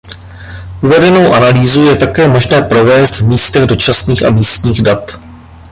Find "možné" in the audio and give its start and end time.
2.27-2.61